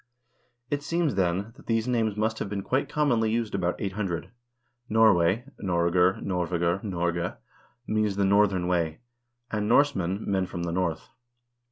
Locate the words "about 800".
3.53-4.31